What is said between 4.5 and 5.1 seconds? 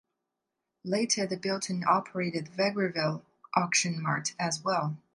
well.